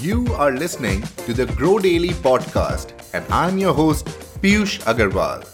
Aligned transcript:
You 0.00 0.26
are 0.36 0.50
listening 0.50 1.02
to 1.26 1.34
the 1.34 1.44
Grow 1.44 1.78
Daily 1.78 2.08
podcast, 2.08 2.92
and 3.12 3.22
I'm 3.30 3.58
your 3.58 3.74
host, 3.74 4.06
Piyush 4.40 4.80
Agarwal. 4.84 5.44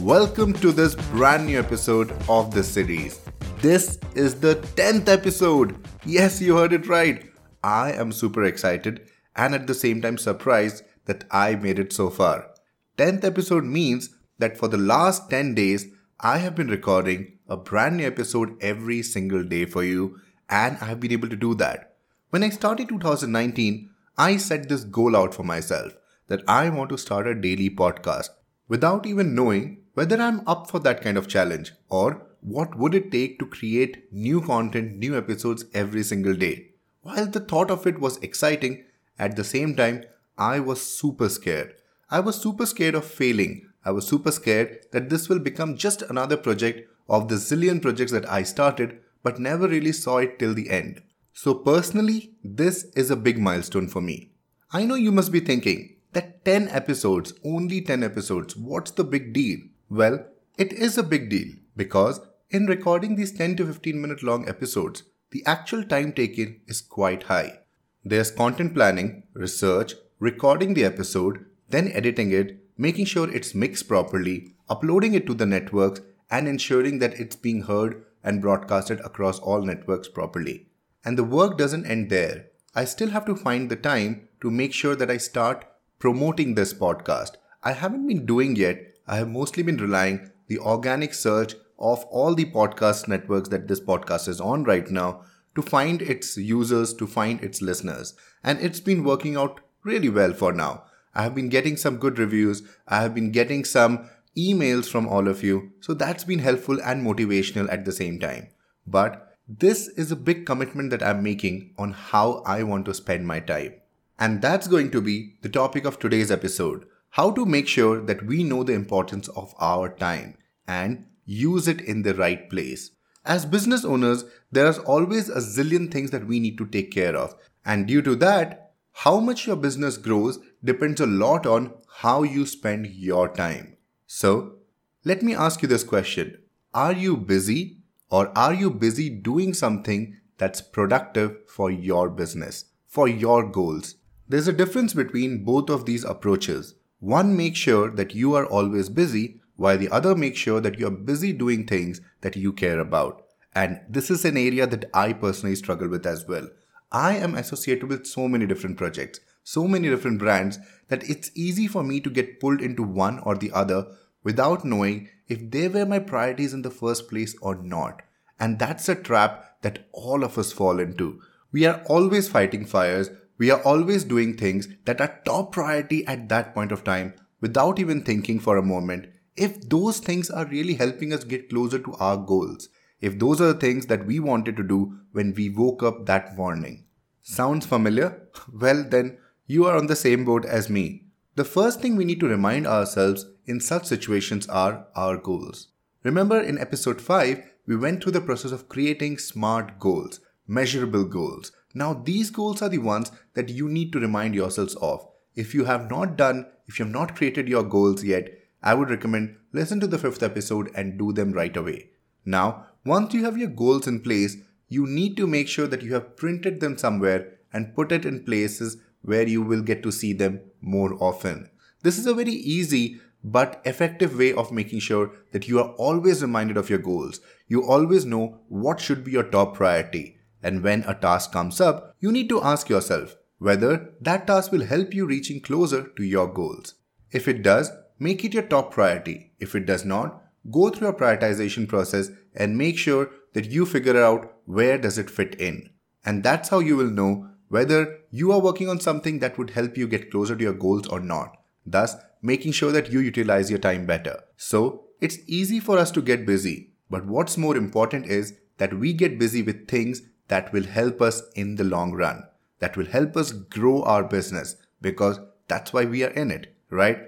Welcome 0.00 0.52
to 0.60 0.70
this 0.70 0.94
brand 0.94 1.46
new 1.46 1.58
episode 1.58 2.14
of 2.28 2.54
this 2.54 2.68
series. 2.68 3.18
This 3.60 3.98
is 4.14 4.38
the 4.38 4.54
10th 4.76 5.08
episode. 5.08 5.76
Yes, 6.04 6.40
you 6.40 6.56
heard 6.56 6.72
it 6.72 6.86
right. 6.86 7.28
I 7.64 7.94
am 7.94 8.12
super 8.12 8.44
excited 8.44 9.10
and 9.34 9.56
at 9.56 9.66
the 9.66 9.74
same 9.74 10.00
time 10.00 10.18
surprised 10.18 10.84
that 11.06 11.24
I 11.32 11.56
made 11.56 11.80
it 11.80 11.92
so 11.92 12.08
far. 12.08 12.50
10th 12.98 13.24
episode 13.24 13.64
means 13.64 14.10
that 14.38 14.56
for 14.56 14.68
the 14.68 14.78
last 14.78 15.28
10 15.30 15.56
days, 15.56 15.84
I 16.20 16.38
have 16.38 16.54
been 16.54 16.68
recording 16.68 17.38
a 17.48 17.56
brand 17.56 17.96
new 17.96 18.06
episode 18.06 18.56
every 18.62 19.02
single 19.02 19.42
day 19.42 19.64
for 19.64 19.82
you, 19.82 20.20
and 20.48 20.78
I 20.80 20.84
have 20.84 21.00
been 21.00 21.10
able 21.10 21.28
to 21.28 21.34
do 21.34 21.56
that. 21.56 21.96
When 22.30 22.44
I 22.44 22.50
started 22.50 22.88
2019, 22.88 23.90
I 24.18 24.38
set 24.38 24.70
this 24.70 24.84
goal 24.84 25.14
out 25.14 25.34
for 25.34 25.42
myself 25.42 25.92
that 26.28 26.42
I 26.48 26.70
want 26.70 26.88
to 26.88 26.96
start 26.96 27.26
a 27.26 27.34
daily 27.34 27.68
podcast 27.68 28.30
without 28.66 29.04
even 29.04 29.34
knowing 29.34 29.82
whether 29.92 30.16
I'm 30.20 30.40
up 30.46 30.70
for 30.70 30.78
that 30.80 31.02
kind 31.02 31.18
of 31.18 31.28
challenge 31.28 31.72
or 31.90 32.26
what 32.40 32.78
would 32.78 32.94
it 32.94 33.12
take 33.12 33.38
to 33.38 33.46
create 33.46 34.10
new 34.10 34.40
content, 34.40 34.96
new 34.96 35.18
episodes 35.18 35.66
every 35.74 36.02
single 36.02 36.34
day. 36.34 36.68
While 37.02 37.26
the 37.26 37.40
thought 37.40 37.70
of 37.70 37.86
it 37.86 38.00
was 38.00 38.16
exciting, 38.18 38.84
at 39.18 39.36
the 39.36 39.44
same 39.44 39.76
time, 39.76 40.04
I 40.38 40.60
was 40.60 40.80
super 40.80 41.28
scared. 41.28 41.74
I 42.10 42.20
was 42.20 42.40
super 42.40 42.64
scared 42.64 42.94
of 42.94 43.04
failing. 43.04 43.68
I 43.84 43.90
was 43.90 44.06
super 44.06 44.32
scared 44.32 44.78
that 44.92 45.10
this 45.10 45.28
will 45.28 45.40
become 45.40 45.76
just 45.76 46.00
another 46.00 46.38
project 46.38 46.88
of 47.08 47.28
the 47.28 47.34
zillion 47.34 47.82
projects 47.82 48.12
that 48.12 48.30
I 48.30 48.44
started 48.44 48.98
but 49.22 49.38
never 49.38 49.68
really 49.68 49.92
saw 49.92 50.18
it 50.18 50.38
till 50.38 50.54
the 50.54 50.70
end. 50.70 51.02
So, 51.38 51.52
personally, 51.52 52.32
this 52.42 52.84
is 52.96 53.10
a 53.10 53.14
big 53.14 53.38
milestone 53.38 53.88
for 53.88 54.00
me. 54.00 54.30
I 54.72 54.86
know 54.86 54.94
you 54.94 55.12
must 55.12 55.30
be 55.30 55.40
thinking 55.40 55.96
that 56.14 56.46
10 56.46 56.70
episodes, 56.70 57.34
only 57.44 57.82
10 57.82 58.02
episodes, 58.02 58.56
what's 58.56 58.92
the 58.92 59.04
big 59.04 59.34
deal? 59.34 59.58
Well, 59.90 60.24
it 60.56 60.72
is 60.72 60.96
a 60.96 61.02
big 61.02 61.28
deal 61.28 61.48
because 61.76 62.20
in 62.48 62.64
recording 62.64 63.16
these 63.16 63.36
10 63.36 63.56
to 63.56 63.66
15 63.66 64.00
minute 64.00 64.22
long 64.22 64.48
episodes, 64.48 65.02
the 65.30 65.44
actual 65.44 65.84
time 65.84 66.14
taken 66.14 66.62
is 66.68 66.80
quite 66.80 67.24
high. 67.24 67.58
There's 68.02 68.30
content 68.30 68.72
planning, 68.72 69.24
research, 69.34 69.92
recording 70.18 70.72
the 70.72 70.86
episode, 70.86 71.44
then 71.68 71.92
editing 71.92 72.32
it, 72.32 72.64
making 72.78 73.04
sure 73.04 73.30
it's 73.30 73.54
mixed 73.54 73.88
properly, 73.88 74.54
uploading 74.70 75.12
it 75.12 75.26
to 75.26 75.34
the 75.34 75.44
networks, 75.44 76.00
and 76.30 76.48
ensuring 76.48 76.98
that 77.00 77.20
it's 77.20 77.36
being 77.36 77.64
heard 77.64 78.06
and 78.24 78.40
broadcasted 78.40 79.00
across 79.00 79.38
all 79.38 79.60
networks 79.60 80.08
properly. 80.08 80.68
And 81.06 81.16
the 81.16 81.24
work 81.24 81.56
doesn't 81.56 81.86
end 81.86 82.10
there. 82.10 82.46
I 82.74 82.84
still 82.84 83.10
have 83.10 83.24
to 83.26 83.36
find 83.36 83.70
the 83.70 83.76
time 83.76 84.28
to 84.40 84.50
make 84.50 84.74
sure 84.74 84.96
that 84.96 85.10
I 85.10 85.18
start 85.18 85.64
promoting 86.00 86.54
this 86.54 86.74
podcast. 86.74 87.36
I 87.62 87.72
haven't 87.72 88.08
been 88.08 88.26
doing 88.26 88.56
yet. 88.56 88.82
I 89.06 89.16
have 89.18 89.28
mostly 89.28 89.62
been 89.62 89.76
relying 89.76 90.32
the 90.48 90.58
organic 90.58 91.14
search 91.14 91.54
of 91.78 92.04
all 92.06 92.34
the 92.34 92.46
podcast 92.46 93.06
networks 93.06 93.48
that 93.50 93.68
this 93.68 93.80
podcast 93.80 94.26
is 94.26 94.40
on 94.40 94.64
right 94.64 94.90
now 94.90 95.22
to 95.54 95.62
find 95.62 96.02
its 96.02 96.36
users, 96.36 96.92
to 96.94 97.06
find 97.06 97.40
its 97.40 97.62
listeners. 97.62 98.14
And 98.42 98.60
it's 98.60 98.80
been 98.80 99.04
working 99.04 99.36
out 99.36 99.60
really 99.84 100.08
well 100.08 100.32
for 100.32 100.52
now. 100.52 100.86
I 101.14 101.22
have 101.22 101.36
been 101.36 101.48
getting 101.48 101.76
some 101.76 101.98
good 101.98 102.18
reviews. 102.18 102.62
I 102.88 103.00
have 103.00 103.14
been 103.14 103.30
getting 103.30 103.64
some 103.64 104.10
emails 104.36 104.86
from 104.86 105.06
all 105.06 105.28
of 105.28 105.44
you. 105.44 105.70
So 105.80 105.94
that's 105.94 106.24
been 106.24 106.40
helpful 106.40 106.82
and 106.82 107.06
motivational 107.06 107.72
at 107.72 107.84
the 107.84 107.92
same 107.92 108.18
time. 108.18 108.48
But 108.86 109.25
this 109.48 109.86
is 109.88 110.10
a 110.10 110.16
big 110.16 110.44
commitment 110.44 110.90
that 110.90 111.02
I'm 111.02 111.22
making 111.22 111.74
on 111.78 111.92
how 111.92 112.42
I 112.44 112.64
want 112.64 112.84
to 112.86 112.94
spend 112.94 113.26
my 113.26 113.38
time. 113.40 113.74
And 114.18 114.42
that's 114.42 114.66
going 114.66 114.90
to 114.90 115.00
be 115.00 115.34
the 115.42 115.48
topic 115.48 115.84
of 115.84 115.98
today's 115.98 116.30
episode 116.30 116.86
how 117.10 117.30
to 117.30 117.46
make 117.46 117.66
sure 117.66 118.00
that 118.02 118.26
we 118.26 118.44
know 118.44 118.62
the 118.62 118.74
importance 118.74 119.28
of 119.28 119.54
our 119.58 119.88
time 119.88 120.36
and 120.68 121.06
use 121.24 121.66
it 121.66 121.80
in 121.80 122.02
the 122.02 122.14
right 122.14 122.50
place. 122.50 122.90
As 123.24 123.46
business 123.46 123.86
owners, 123.86 124.24
there 124.52 124.66
are 124.66 124.78
always 124.80 125.30
a 125.30 125.36
zillion 125.36 125.90
things 125.90 126.10
that 126.10 126.26
we 126.26 126.40
need 126.40 126.58
to 126.58 126.66
take 126.66 126.90
care 126.90 127.16
of. 127.16 127.34
And 127.64 127.86
due 127.86 128.02
to 128.02 128.16
that, 128.16 128.72
how 128.92 129.18
much 129.18 129.46
your 129.46 129.56
business 129.56 129.96
grows 129.96 130.38
depends 130.62 131.00
a 131.00 131.06
lot 131.06 131.46
on 131.46 131.72
how 132.00 132.22
you 132.22 132.44
spend 132.44 132.88
your 132.88 133.28
time. 133.28 133.76
So, 134.06 134.56
let 135.04 135.22
me 135.22 135.34
ask 135.34 135.62
you 135.62 135.68
this 135.68 135.84
question 135.84 136.38
Are 136.74 136.92
you 136.92 137.16
busy 137.16 137.75
or 138.10 138.36
are 138.38 138.54
you 138.54 138.70
busy 138.70 139.10
doing 139.10 139.54
something 139.54 140.16
that's 140.38 140.60
productive 140.60 141.36
for 141.48 141.70
your 141.70 142.08
business, 142.08 142.66
for 142.86 143.08
your 143.08 143.48
goals? 143.48 143.96
There's 144.28 144.48
a 144.48 144.52
difference 144.52 144.92
between 144.92 145.44
both 145.44 145.70
of 145.70 145.86
these 145.86 146.04
approaches. 146.04 146.74
One 147.00 147.36
makes 147.36 147.58
sure 147.58 147.90
that 147.90 148.14
you 148.14 148.34
are 148.34 148.46
always 148.46 148.88
busy, 148.88 149.40
while 149.56 149.78
the 149.78 149.90
other 149.90 150.14
makes 150.14 150.38
sure 150.38 150.60
that 150.60 150.78
you're 150.78 150.90
busy 150.90 151.32
doing 151.32 151.66
things 151.66 152.00
that 152.20 152.36
you 152.36 152.52
care 152.52 152.80
about. 152.80 153.22
And 153.54 153.80
this 153.88 154.10
is 154.10 154.24
an 154.24 154.36
area 154.36 154.66
that 154.66 154.84
I 154.92 155.12
personally 155.12 155.56
struggle 155.56 155.88
with 155.88 156.06
as 156.06 156.26
well. 156.26 156.48
I 156.92 157.16
am 157.16 157.34
associated 157.34 157.88
with 157.88 158.06
so 158.06 158.28
many 158.28 158.46
different 158.46 158.76
projects, 158.76 159.20
so 159.44 159.66
many 159.66 159.88
different 159.88 160.18
brands, 160.18 160.58
that 160.88 161.08
it's 161.08 161.30
easy 161.34 161.66
for 161.66 161.82
me 161.82 162.00
to 162.00 162.10
get 162.10 162.38
pulled 162.38 162.60
into 162.60 162.82
one 162.82 163.18
or 163.20 163.34
the 163.34 163.52
other 163.52 163.86
without 164.26 164.64
knowing 164.64 165.08
if 165.28 165.50
they 165.52 165.68
were 165.68 165.86
my 165.86 166.00
priorities 166.00 166.52
in 166.52 166.62
the 166.62 166.76
first 166.78 167.08
place 167.08 167.36
or 167.40 167.54
not. 167.54 168.02
And 168.40 168.58
that's 168.58 168.88
a 168.88 168.96
trap 169.08 169.62
that 169.62 169.86
all 169.92 170.24
of 170.24 170.36
us 170.36 170.52
fall 170.52 170.80
into. 170.80 171.20
We 171.52 171.64
are 171.64 171.82
always 171.86 172.28
fighting 172.28 172.66
fires, 172.66 173.10
we 173.38 173.50
are 173.50 173.62
always 173.62 174.02
doing 174.02 174.36
things 174.36 174.68
that 174.84 175.00
are 175.00 175.20
top 175.24 175.52
priority 175.52 176.04
at 176.06 176.28
that 176.30 176.54
point 176.54 176.72
of 176.72 176.82
time 176.82 177.14
without 177.40 177.78
even 177.78 178.02
thinking 178.02 178.40
for 178.40 178.56
a 178.56 178.70
moment 178.74 179.06
if 179.36 179.68
those 179.68 180.00
things 180.00 180.28
are 180.30 180.46
really 180.46 180.74
helping 180.74 181.12
us 181.12 181.22
get 181.22 181.48
closer 181.50 181.78
to 181.78 181.94
our 181.94 182.16
goals. 182.16 182.68
If 183.00 183.18
those 183.18 183.40
are 183.40 183.52
the 183.52 183.60
things 183.60 183.86
that 183.86 184.06
we 184.06 184.18
wanted 184.18 184.56
to 184.56 184.62
do 184.62 184.98
when 185.12 185.34
we 185.34 185.50
woke 185.50 185.82
up 185.82 186.06
that 186.06 186.36
morning. 186.36 186.84
Sounds 187.22 187.66
familiar? 187.66 188.22
Well, 188.52 188.82
then 188.82 189.18
you 189.46 189.66
are 189.66 189.76
on 189.76 189.86
the 189.86 190.02
same 190.04 190.24
boat 190.24 190.44
as 190.44 190.70
me. 190.70 191.04
The 191.36 191.44
first 191.44 191.80
thing 191.80 191.94
we 191.94 192.06
need 192.06 192.20
to 192.20 192.28
remind 192.28 192.66
ourselves 192.66 193.26
in 193.46 193.60
such 193.60 193.86
situations 193.86 194.48
are 194.48 194.86
our 194.94 195.16
goals. 195.16 195.68
Remember 196.02 196.40
in 196.40 196.58
episode 196.58 197.00
5, 197.00 197.42
we 197.66 197.76
went 197.76 198.02
through 198.02 198.12
the 198.12 198.20
process 198.20 198.52
of 198.52 198.68
creating 198.68 199.18
smart 199.18 199.78
goals, 199.78 200.20
measurable 200.46 201.04
goals. 201.04 201.52
Now, 201.74 201.94
these 201.94 202.30
goals 202.30 202.62
are 202.62 202.68
the 202.68 202.78
ones 202.78 203.10
that 203.34 203.48
you 203.48 203.68
need 203.68 203.92
to 203.92 204.00
remind 204.00 204.34
yourselves 204.34 204.74
of. 204.76 205.06
If 205.34 205.54
you 205.54 205.64
have 205.64 205.90
not 205.90 206.16
done, 206.16 206.46
if 206.66 206.78
you 206.78 206.84
have 206.84 206.92
not 206.92 207.16
created 207.16 207.48
your 207.48 207.62
goals 207.62 208.02
yet, 208.02 208.30
I 208.62 208.74
would 208.74 208.90
recommend 208.90 209.36
listen 209.52 209.80
to 209.80 209.86
the 209.86 209.98
fifth 209.98 210.22
episode 210.22 210.70
and 210.74 210.98
do 210.98 211.12
them 211.12 211.32
right 211.32 211.56
away. 211.56 211.90
Now, 212.24 212.66
once 212.84 213.14
you 213.14 213.24
have 213.24 213.36
your 213.36 213.48
goals 213.48 213.86
in 213.86 214.00
place, 214.00 214.36
you 214.68 214.86
need 214.86 215.16
to 215.16 215.26
make 215.26 215.48
sure 215.48 215.66
that 215.66 215.82
you 215.82 215.94
have 215.94 216.16
printed 216.16 216.60
them 216.60 216.76
somewhere 216.78 217.38
and 217.52 217.74
put 217.74 217.92
it 217.92 218.04
in 218.04 218.24
places 218.24 218.78
where 219.02 219.26
you 219.26 219.42
will 219.42 219.62
get 219.62 219.82
to 219.82 219.92
see 219.92 220.12
them 220.12 220.40
more 220.60 220.96
often. 221.00 221.50
This 221.82 221.98
is 221.98 222.06
a 222.06 222.14
very 222.14 222.32
easy 222.32 223.00
but 223.26 223.60
effective 223.64 224.16
way 224.16 224.32
of 224.32 224.52
making 224.52 224.78
sure 224.78 225.10
that 225.32 225.48
you 225.48 225.58
are 225.58 225.70
always 225.86 226.22
reminded 226.22 226.56
of 226.56 226.70
your 226.70 226.78
goals. 226.78 227.20
You 227.48 227.66
always 227.66 228.04
know 228.06 228.38
what 228.48 228.78
should 228.78 229.02
be 229.02 229.10
your 229.10 229.24
top 229.24 229.56
priority. 229.56 230.18
And 230.44 230.62
when 230.62 230.84
a 230.84 230.94
task 230.94 231.32
comes 231.32 231.60
up, 231.60 231.96
you 231.98 232.12
need 232.12 232.28
to 232.28 232.40
ask 232.40 232.68
yourself 232.68 233.16
whether 233.38 233.90
that 234.00 234.28
task 234.28 234.52
will 234.52 234.64
help 234.64 234.94
you 234.94 235.06
reaching 235.06 235.40
closer 235.40 235.88
to 235.96 236.04
your 236.04 236.28
goals. 236.28 236.74
If 237.10 237.26
it 237.26 237.42
does, 237.42 237.72
make 237.98 238.24
it 238.24 238.32
your 238.32 238.44
top 238.44 238.70
priority. 238.70 239.32
If 239.40 239.56
it 239.56 239.66
does 239.66 239.84
not, 239.84 240.22
go 240.52 240.70
through 240.70 240.88
a 240.88 240.94
prioritization 240.94 241.66
process 241.66 242.10
and 242.32 242.56
make 242.56 242.78
sure 242.78 243.10
that 243.32 243.46
you 243.46 243.66
figure 243.66 244.00
out 244.00 244.34
where 244.44 244.78
does 244.78 244.98
it 244.98 245.10
fit 245.10 245.34
in. 245.40 245.70
And 246.04 246.22
that's 246.22 246.50
how 246.50 246.60
you 246.60 246.76
will 246.76 246.90
know 246.90 247.28
whether 247.48 247.98
you 248.12 248.30
are 248.30 248.40
working 248.40 248.68
on 248.68 248.78
something 248.78 249.18
that 249.18 249.36
would 249.36 249.50
help 249.50 249.76
you 249.76 249.88
get 249.88 250.12
closer 250.12 250.36
to 250.36 250.44
your 250.44 250.52
goals 250.52 250.86
or 250.86 251.00
not. 251.00 251.36
Thus, 251.66 251.96
making 252.26 252.52
sure 252.52 252.72
that 252.72 252.90
you 252.90 253.00
utilize 253.00 253.50
your 253.50 253.58
time 253.58 253.86
better. 253.86 254.22
So, 254.36 254.82
it's 255.00 255.18
easy 255.26 255.60
for 255.60 255.78
us 255.78 255.90
to 255.92 256.02
get 256.02 256.26
busy, 256.26 256.72
but 256.90 257.06
what's 257.06 257.36
more 257.36 257.56
important 257.56 258.06
is 258.06 258.34
that 258.58 258.78
we 258.78 258.92
get 258.92 259.18
busy 259.18 259.42
with 259.42 259.68
things 259.68 260.02
that 260.28 260.52
will 260.52 260.64
help 260.64 261.00
us 261.00 261.22
in 261.34 261.56
the 261.56 261.64
long 261.64 261.92
run, 261.92 262.24
that 262.58 262.76
will 262.76 262.86
help 262.86 263.16
us 263.16 263.32
grow 263.32 263.82
our 263.82 264.02
business 264.02 264.56
because 264.80 265.20
that's 265.48 265.72
why 265.72 265.84
we 265.84 266.02
are 266.02 266.10
in 266.10 266.30
it, 266.30 266.56
right? 266.70 266.98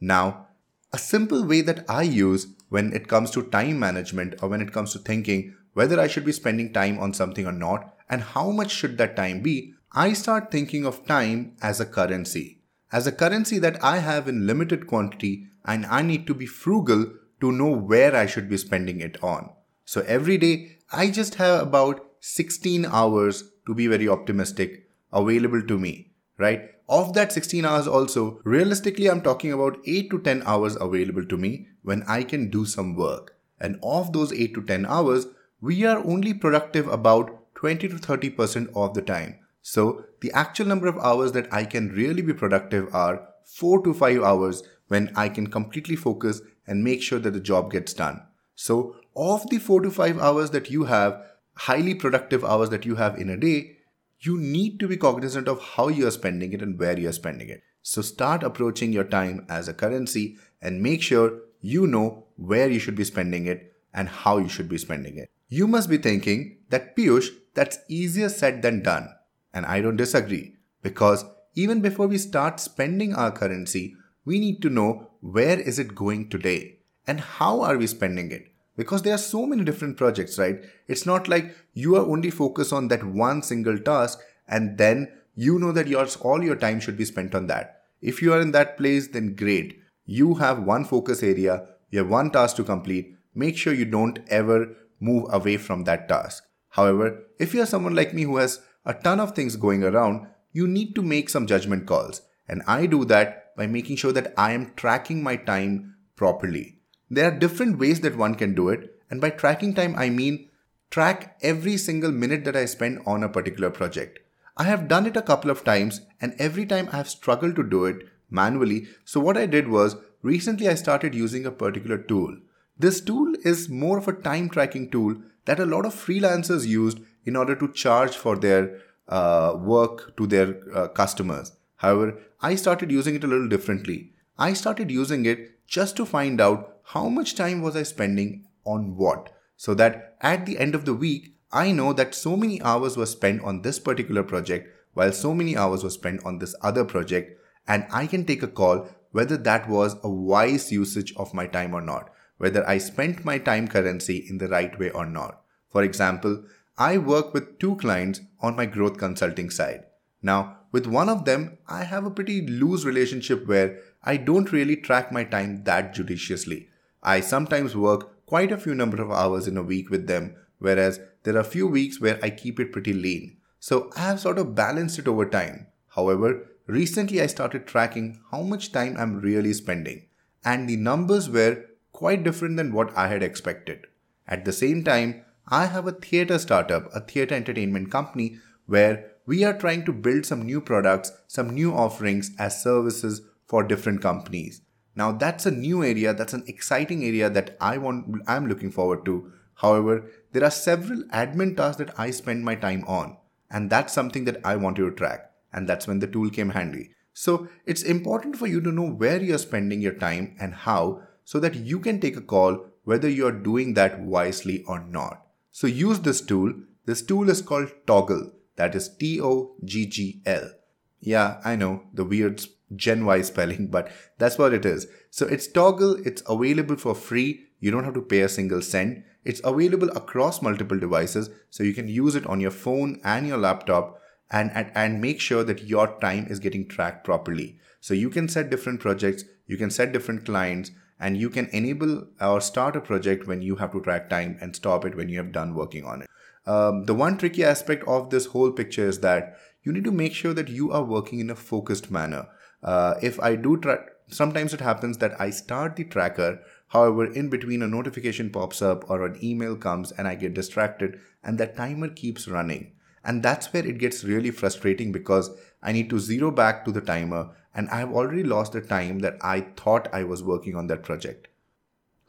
Now, 0.00 0.48
a 0.92 0.98
simple 0.98 1.44
way 1.44 1.60
that 1.60 1.84
I 1.88 2.02
use 2.02 2.46
when 2.68 2.92
it 2.92 3.08
comes 3.08 3.30
to 3.32 3.42
time 3.42 3.78
management 3.78 4.36
or 4.42 4.48
when 4.48 4.60
it 4.60 4.72
comes 4.72 4.92
to 4.92 4.98
thinking 4.98 5.54
whether 5.74 5.98
I 5.98 6.06
should 6.06 6.24
be 6.24 6.32
spending 6.32 6.72
time 6.72 6.98
on 7.00 7.12
something 7.12 7.46
or 7.46 7.52
not 7.52 7.94
and 8.08 8.22
how 8.22 8.50
much 8.50 8.70
should 8.70 8.96
that 8.98 9.16
time 9.16 9.40
be, 9.42 9.74
I 9.92 10.12
start 10.12 10.50
thinking 10.50 10.86
of 10.86 11.06
time 11.06 11.56
as 11.60 11.80
a 11.80 11.86
currency 11.86 12.60
as 12.98 13.06
a 13.08 13.12
currency 13.20 13.58
that 13.58 13.82
I 13.82 13.98
have 13.98 14.28
in 14.28 14.46
limited 14.46 14.86
quantity 14.86 15.32
and 15.64 15.84
I 15.86 16.00
need 16.02 16.26
to 16.28 16.34
be 16.42 16.46
frugal 16.46 17.04
to 17.40 17.52
know 17.60 17.70
where 17.92 18.14
I 18.14 18.26
should 18.26 18.48
be 18.48 18.56
spending 18.56 19.00
it 19.00 19.22
on. 19.22 19.50
So 19.84 20.02
every 20.02 20.38
day 20.38 20.78
I 20.92 21.10
just 21.10 21.34
have 21.34 21.60
about 21.60 22.04
16 22.20 22.86
hours 22.86 23.44
to 23.66 23.74
be 23.74 23.88
very 23.88 24.08
optimistic 24.08 24.88
available 25.12 25.62
to 25.72 25.78
me. 25.78 25.94
right? 26.38 26.70
Of 26.88 27.14
that 27.14 27.32
16 27.32 27.64
hours, 27.64 27.86
also, 27.86 28.40
realistically, 28.44 29.08
I'm 29.10 29.22
talking 29.22 29.52
about 29.52 29.78
8 29.86 30.10
to 30.10 30.18
10 30.20 30.42
hours 30.44 30.76
available 30.80 31.24
to 31.26 31.36
me 31.36 31.68
when 31.82 32.02
I 32.06 32.22
can 32.22 32.50
do 32.50 32.64
some 32.66 32.94
work. 32.94 33.36
And 33.60 33.78
of 33.82 34.12
those 34.12 34.32
8 34.32 34.54
to 34.54 34.62
10 34.62 34.86
hours, 34.86 35.26
we 35.60 35.84
are 35.84 36.04
only 36.04 36.34
productive 36.34 36.88
about 36.88 37.54
20 37.54 37.88
to 37.88 37.94
30% 37.94 38.68
of 38.74 38.94
the 38.94 39.02
time. 39.02 39.36
So, 39.62 40.04
the 40.24 40.32
actual 40.32 40.64
number 40.64 40.86
of 40.86 40.96
hours 41.00 41.32
that 41.32 41.52
I 41.52 41.64
can 41.66 41.90
really 41.90 42.22
be 42.22 42.32
productive 42.32 42.88
are 42.94 43.28
4 43.44 43.82
to 43.84 43.92
5 43.92 44.22
hours 44.22 44.62
when 44.88 45.12
I 45.14 45.28
can 45.28 45.48
completely 45.48 45.96
focus 45.96 46.40
and 46.66 46.82
make 46.82 47.02
sure 47.02 47.18
that 47.18 47.32
the 47.32 47.40
job 47.40 47.70
gets 47.70 47.92
done. 47.92 48.22
So, 48.54 48.96
of 49.14 49.46
the 49.50 49.58
4 49.58 49.82
to 49.82 49.90
5 49.90 50.18
hours 50.18 50.50
that 50.52 50.70
you 50.70 50.84
have, 50.84 51.20
highly 51.56 51.94
productive 51.94 52.42
hours 52.42 52.70
that 52.70 52.86
you 52.86 52.94
have 52.94 53.18
in 53.18 53.28
a 53.28 53.36
day, 53.36 53.76
you 54.20 54.38
need 54.38 54.80
to 54.80 54.88
be 54.88 54.96
cognizant 54.96 55.46
of 55.46 55.60
how 55.62 55.88
you 55.88 56.06
are 56.06 56.10
spending 56.18 56.54
it 56.54 56.62
and 56.62 56.78
where 56.78 56.98
you 56.98 57.10
are 57.10 57.18
spending 57.20 57.50
it. 57.50 57.62
So 57.82 58.00
start 58.00 58.42
approaching 58.42 58.94
your 58.94 59.04
time 59.04 59.44
as 59.50 59.68
a 59.68 59.74
currency 59.74 60.38
and 60.62 60.82
make 60.82 61.02
sure 61.02 61.40
you 61.60 61.86
know 61.86 62.28
where 62.36 62.70
you 62.70 62.78
should 62.78 62.96
be 62.96 63.04
spending 63.04 63.44
it 63.46 63.74
and 63.92 64.08
how 64.08 64.38
you 64.38 64.48
should 64.48 64.70
be 64.70 64.78
spending 64.78 65.18
it. 65.18 65.28
You 65.50 65.68
must 65.68 65.90
be 65.90 65.98
thinking 65.98 66.60
that 66.70 66.96
Piyush, 66.96 67.28
that's 67.52 67.78
easier 67.90 68.30
said 68.30 68.62
than 68.62 68.82
done. 68.82 69.10
And 69.54 69.64
I 69.64 69.80
don't 69.80 69.96
disagree 69.96 70.56
because 70.82 71.24
even 71.54 71.80
before 71.80 72.08
we 72.08 72.18
start 72.18 72.58
spending 72.58 73.14
our 73.14 73.30
currency, 73.30 73.94
we 74.24 74.40
need 74.40 74.60
to 74.62 74.70
know 74.70 75.10
where 75.20 75.58
is 75.58 75.78
it 75.78 75.94
going 75.94 76.28
today 76.28 76.78
and 77.06 77.20
how 77.20 77.60
are 77.60 77.78
we 77.78 77.86
spending 77.86 78.32
it? 78.32 78.48
Because 78.76 79.02
there 79.02 79.14
are 79.14 79.18
so 79.18 79.46
many 79.46 79.62
different 79.62 79.96
projects 79.96 80.38
right? 80.38 80.60
It's 80.88 81.06
not 81.06 81.28
like 81.28 81.54
you 81.72 81.94
are 81.94 82.04
only 82.04 82.30
focused 82.30 82.72
on 82.72 82.88
that 82.88 83.04
one 83.04 83.42
single 83.42 83.78
task 83.78 84.18
and 84.48 84.76
then 84.76 85.08
you 85.36 85.58
know 85.60 85.70
that 85.72 85.86
yours 85.86 86.16
all 86.16 86.42
your 86.42 86.56
time 86.56 86.80
should 86.80 86.96
be 86.96 87.04
spent 87.04 87.34
on 87.34 87.46
that. 87.46 87.82
If 88.02 88.20
you 88.20 88.32
are 88.32 88.40
in 88.40 88.50
that 88.52 88.76
place 88.76 89.08
then 89.08 89.36
great. 89.36 89.80
You 90.04 90.34
have 90.34 90.64
one 90.64 90.84
focus 90.84 91.22
area 91.22 91.68
you 91.90 92.00
have 92.00 92.08
one 92.08 92.32
task 92.32 92.56
to 92.56 92.64
complete. 92.64 93.14
Make 93.36 93.56
sure 93.56 93.72
you 93.72 93.84
don't 93.84 94.18
ever 94.28 94.74
move 94.98 95.26
away 95.30 95.58
from 95.58 95.84
that 95.84 96.08
task. 96.08 96.42
However 96.70 97.20
if 97.38 97.54
you 97.54 97.62
are 97.62 97.66
someone 97.66 97.94
like 97.94 98.12
me 98.12 98.22
who 98.22 98.38
has 98.38 98.60
a 98.84 98.94
ton 98.94 99.20
of 99.20 99.32
things 99.32 99.56
going 99.56 99.82
around 99.82 100.26
you 100.52 100.68
need 100.68 100.94
to 100.94 101.02
make 101.02 101.28
some 101.28 101.46
judgment 101.46 101.86
calls 101.86 102.22
and 102.48 102.62
i 102.66 102.86
do 102.86 103.04
that 103.04 103.56
by 103.56 103.66
making 103.66 103.96
sure 103.96 104.12
that 104.12 104.32
i 104.36 104.52
am 104.52 104.72
tracking 104.76 105.22
my 105.22 105.36
time 105.36 105.94
properly 106.16 106.78
there 107.10 107.28
are 107.30 107.38
different 107.38 107.78
ways 107.78 108.00
that 108.00 108.16
one 108.16 108.34
can 108.34 108.54
do 108.54 108.70
it, 108.70 108.98
and 109.10 109.20
by 109.20 109.30
tracking 109.30 109.74
time, 109.74 109.94
I 109.96 110.10
mean 110.10 110.48
track 110.90 111.36
every 111.42 111.76
single 111.76 112.10
minute 112.10 112.44
that 112.44 112.56
I 112.56 112.64
spend 112.64 113.02
on 113.06 113.22
a 113.22 113.28
particular 113.28 113.70
project. 113.70 114.20
I 114.56 114.64
have 114.64 114.88
done 114.88 115.06
it 115.06 115.16
a 115.16 115.22
couple 115.22 115.50
of 115.50 115.64
times, 115.64 116.00
and 116.20 116.34
every 116.38 116.66
time 116.66 116.88
I 116.92 116.96
have 116.96 117.08
struggled 117.08 117.56
to 117.56 117.62
do 117.62 117.84
it 117.84 118.08
manually. 118.30 118.88
So, 119.04 119.20
what 119.20 119.36
I 119.36 119.46
did 119.46 119.68
was 119.68 119.96
recently 120.22 120.68
I 120.68 120.74
started 120.74 121.14
using 121.14 121.44
a 121.44 121.50
particular 121.50 121.98
tool. 121.98 122.36
This 122.78 123.00
tool 123.00 123.34
is 123.44 123.68
more 123.68 123.98
of 123.98 124.08
a 124.08 124.12
time 124.12 124.48
tracking 124.48 124.90
tool 124.90 125.16
that 125.44 125.60
a 125.60 125.66
lot 125.66 125.84
of 125.84 125.94
freelancers 125.94 126.66
used 126.66 126.98
in 127.24 127.36
order 127.36 127.54
to 127.54 127.72
charge 127.72 128.16
for 128.16 128.36
their 128.36 128.80
uh, 129.08 129.56
work 129.58 130.16
to 130.16 130.26
their 130.26 130.56
uh, 130.74 130.88
customers. 130.88 131.52
However, 131.76 132.18
I 132.40 132.54
started 132.54 132.90
using 132.90 133.14
it 133.14 133.24
a 133.24 133.26
little 133.26 133.48
differently. 133.48 134.12
I 134.38 134.52
started 134.52 134.90
using 134.90 135.26
it 135.26 135.66
just 135.66 135.96
to 135.96 136.06
find 136.06 136.40
out 136.40 136.78
how 136.84 137.08
much 137.08 137.34
time 137.34 137.62
was 137.62 137.76
I 137.76 137.82
spending 137.82 138.46
on 138.64 138.96
what, 138.96 139.30
so 139.56 139.74
that 139.74 140.16
at 140.20 140.46
the 140.46 140.58
end 140.58 140.74
of 140.74 140.84
the 140.84 140.94
week, 140.94 141.36
I 141.52 141.70
know 141.72 141.92
that 141.92 142.14
so 142.14 142.36
many 142.36 142.60
hours 142.62 142.96
were 142.96 143.06
spent 143.06 143.42
on 143.42 143.62
this 143.62 143.78
particular 143.78 144.22
project 144.22 144.68
while 144.94 145.12
so 145.12 145.34
many 145.34 145.56
hours 145.56 145.84
were 145.84 145.90
spent 145.90 146.24
on 146.24 146.38
this 146.38 146.54
other 146.62 146.84
project, 146.84 147.38
and 147.66 147.86
I 147.92 148.06
can 148.06 148.24
take 148.24 148.42
a 148.42 148.48
call 148.48 148.88
whether 149.12 149.36
that 149.36 149.68
was 149.68 149.96
a 150.02 150.10
wise 150.10 150.72
usage 150.72 151.14
of 151.16 151.32
my 151.32 151.46
time 151.46 151.72
or 151.72 151.80
not, 151.80 152.10
whether 152.38 152.68
I 152.68 152.78
spent 152.78 153.24
my 153.24 153.38
time 153.38 153.68
currency 153.68 154.26
in 154.28 154.38
the 154.38 154.48
right 154.48 154.76
way 154.78 154.90
or 154.90 155.06
not. 155.06 155.40
For 155.70 155.84
example, 155.84 156.44
I 156.76 156.98
work 156.98 157.32
with 157.32 157.58
two 157.58 157.76
clients 157.76 158.20
on 158.40 158.56
my 158.56 158.66
growth 158.66 158.98
consulting 158.98 159.48
side. 159.48 159.84
Now, 160.22 160.58
with 160.72 160.86
one 160.86 161.08
of 161.08 161.24
them, 161.24 161.58
I 161.68 161.84
have 161.84 162.04
a 162.04 162.10
pretty 162.10 162.46
loose 162.46 162.84
relationship 162.84 163.46
where 163.46 163.78
I 164.02 164.16
don't 164.16 164.50
really 164.50 164.76
track 164.76 165.12
my 165.12 165.22
time 165.22 165.62
that 165.64 165.94
judiciously. 165.94 166.68
I 167.02 167.20
sometimes 167.20 167.76
work 167.76 168.26
quite 168.26 168.50
a 168.50 168.58
few 168.58 168.74
number 168.74 169.00
of 169.00 169.12
hours 169.12 169.46
in 169.46 169.56
a 169.56 169.62
week 169.62 169.90
with 169.90 170.08
them, 170.08 170.34
whereas 170.58 170.98
there 171.22 171.36
are 171.36 171.40
a 171.40 171.44
few 171.44 171.68
weeks 171.68 172.00
where 172.00 172.18
I 172.22 172.30
keep 172.30 172.58
it 172.58 172.72
pretty 172.72 172.92
lean. 172.92 173.36
So 173.60 173.92
I 173.96 174.00
have 174.00 174.18
sort 174.18 174.38
of 174.38 174.54
balanced 174.54 174.98
it 174.98 175.06
over 175.06 175.26
time. 175.26 175.68
However, 175.88 176.48
recently 176.66 177.20
I 177.20 177.26
started 177.26 177.66
tracking 177.66 178.20
how 178.32 178.42
much 178.42 178.72
time 178.72 178.96
I'm 178.98 179.20
really 179.20 179.52
spending, 179.52 180.06
and 180.44 180.68
the 180.68 180.76
numbers 180.76 181.30
were 181.30 181.66
quite 181.92 182.24
different 182.24 182.56
than 182.56 182.72
what 182.72 182.96
I 182.96 183.08
had 183.08 183.22
expected. 183.22 183.86
At 184.26 184.44
the 184.44 184.52
same 184.52 184.82
time, 184.82 185.24
I 185.48 185.66
have 185.66 185.86
a 185.86 185.92
theater 185.92 186.38
startup, 186.38 186.88
a 186.94 187.00
theater 187.00 187.34
entertainment 187.34 187.90
company, 187.90 188.38
where 188.66 189.12
we 189.26 189.44
are 189.44 189.56
trying 189.56 189.84
to 189.84 189.92
build 189.92 190.24
some 190.24 190.42
new 190.42 190.60
products, 190.60 191.12
some 191.26 191.50
new 191.50 191.74
offerings 191.74 192.30
as 192.38 192.62
services 192.62 193.20
for 193.46 193.62
different 193.62 194.00
companies. 194.00 194.62
Now 194.96 195.12
that's 195.12 195.44
a 195.44 195.50
new 195.50 195.84
area, 195.84 196.14
that's 196.14 196.32
an 196.32 196.44
exciting 196.46 197.04
area 197.04 197.28
that 197.28 197.56
I 197.60 197.78
want 197.78 198.22
I'm 198.26 198.46
looking 198.46 198.70
forward 198.70 199.04
to. 199.04 199.32
However, 199.56 200.10
there 200.32 200.44
are 200.44 200.50
several 200.50 201.02
admin 201.04 201.56
tasks 201.56 201.76
that 201.76 201.98
I 201.98 202.10
spend 202.10 202.44
my 202.44 202.54
time 202.54 202.84
on, 202.86 203.16
and 203.50 203.68
that's 203.68 203.92
something 203.92 204.24
that 204.24 204.40
I 204.44 204.56
wanted 204.56 204.82
to 204.82 204.90
track, 204.92 205.30
and 205.52 205.68
that's 205.68 205.86
when 205.86 205.98
the 205.98 206.06
tool 206.06 206.30
came 206.30 206.50
handy. 206.50 206.90
So, 207.12 207.48
it's 207.64 207.82
important 207.82 208.36
for 208.36 208.46
you 208.46 208.60
to 208.60 208.72
know 208.72 208.88
where 208.88 209.22
you're 209.22 209.38
spending 209.38 209.80
your 209.80 209.92
time 209.92 210.36
and 210.40 210.54
how 210.54 211.02
so 211.22 211.38
that 211.38 211.54
you 211.54 211.78
can 211.78 212.00
take 212.00 212.16
a 212.16 212.20
call 212.20 212.66
whether 212.84 213.08
you're 213.08 213.32
doing 213.32 213.74
that 213.74 214.00
wisely 214.00 214.62
or 214.66 214.80
not. 214.80 215.23
So, 215.56 215.68
use 215.68 216.00
this 216.00 216.20
tool. 216.20 216.52
This 216.84 217.00
tool 217.00 217.30
is 217.30 217.40
called 217.40 217.70
Toggl. 217.86 218.32
that 218.56 218.74
is 218.74 218.88
T 218.88 219.20
O 219.20 219.54
G 219.64 219.86
G 219.86 220.20
L. 220.26 220.50
Yeah, 220.98 221.40
I 221.44 221.54
know 221.54 221.82
the 221.92 222.04
weird 222.04 222.42
Gen 222.74 223.04
Y 223.04 223.22
spelling, 223.22 223.68
but 223.76 223.88
that's 224.18 224.36
what 224.36 224.52
it 224.52 224.66
is. 224.66 224.88
So 225.10 225.26
it's 225.26 225.46
Toggl. 225.46 226.04
it's 226.04 226.24
available 226.28 226.74
for 226.74 226.92
free. 226.96 227.44
You 227.60 227.70
don't 227.70 227.84
have 227.84 227.94
to 227.94 228.02
pay 228.02 228.22
a 228.22 228.28
single 228.28 228.62
cent. 228.62 229.04
It's 229.24 229.40
available 229.44 229.90
across 229.90 230.42
multiple 230.42 230.80
devices, 230.80 231.30
so 231.50 231.62
you 231.62 231.72
can 231.72 231.86
use 231.86 232.16
it 232.16 232.26
on 232.26 232.40
your 232.40 232.50
phone 232.50 233.00
and 233.04 233.28
your 233.28 233.38
laptop 233.38 234.00
and, 234.32 234.50
and, 234.56 234.72
and 234.74 235.00
make 235.00 235.20
sure 235.20 235.44
that 235.44 235.62
your 235.62 235.98
time 236.00 236.26
is 236.28 236.40
getting 236.40 236.66
tracked 236.66 237.04
properly. 237.04 237.58
So 237.80 237.94
you 237.94 238.10
can 238.10 238.28
set 238.28 238.50
different 238.50 238.80
projects, 238.80 239.22
you 239.46 239.56
can 239.56 239.70
set 239.70 239.92
different 239.92 240.24
clients, 240.24 240.72
and 240.98 241.16
you 241.16 241.28
can 241.28 241.46
enable 241.52 242.06
or 242.20 242.40
start 242.40 242.76
a 242.76 242.80
project 242.80 243.26
when 243.26 243.42
you 243.42 243.56
have 243.56 243.72
to 243.72 243.80
track 243.80 244.08
time 244.08 244.38
and 244.40 244.54
stop 244.54 244.84
it 244.84 244.96
when 244.96 245.08
you 245.08 245.18
have 245.18 245.32
done 245.32 245.54
working 245.54 245.84
on 245.84 246.02
it. 246.02 246.08
Um, 246.46 246.84
the 246.84 246.94
one 246.94 247.16
tricky 247.16 247.42
aspect 247.42 247.84
of 247.86 248.10
this 248.10 248.26
whole 248.26 248.52
picture 248.52 248.86
is 248.86 249.00
that 249.00 249.36
you 249.62 249.72
need 249.72 249.84
to 249.84 249.92
make 249.92 250.14
sure 250.14 250.34
that 250.34 250.48
you 250.48 250.70
are 250.70 250.84
working 250.84 251.20
in 251.20 251.30
a 251.30 251.34
focused 251.34 251.90
manner. 251.90 252.28
Uh, 252.62 252.94
if 253.02 253.18
I 253.20 253.34
do 253.34 253.56
track, 253.56 253.80
sometimes 254.08 254.52
it 254.52 254.60
happens 254.60 254.98
that 254.98 255.18
I 255.20 255.30
start 255.30 255.76
the 255.76 255.84
tracker. 255.84 256.40
However, 256.68 257.06
in 257.06 257.30
between 257.30 257.62
a 257.62 257.66
notification 257.66 258.30
pops 258.30 258.60
up 258.60 258.88
or 258.90 259.04
an 259.04 259.18
email 259.22 259.56
comes 259.56 259.92
and 259.92 260.06
I 260.06 260.14
get 260.14 260.34
distracted 260.34 261.00
and 261.22 261.38
that 261.38 261.56
timer 261.56 261.88
keeps 261.88 262.28
running. 262.28 262.72
And 263.04 263.22
that's 263.22 263.52
where 263.52 263.66
it 263.66 263.78
gets 263.78 264.04
really 264.04 264.30
frustrating 264.30 264.92
because 264.92 265.30
I 265.62 265.72
need 265.72 265.90
to 265.90 265.98
zero 265.98 266.30
back 266.30 266.64
to 266.64 266.72
the 266.72 266.80
timer 266.80 267.30
and 267.54 267.68
I've 267.70 267.92
already 267.92 268.24
lost 268.24 268.52
the 268.52 268.60
time 268.60 268.98
that 269.00 269.16
I 269.22 269.42
thought 269.56 269.88
I 269.92 270.04
was 270.04 270.22
working 270.22 270.56
on 270.56 270.66
that 270.66 270.82
project. 270.82 271.28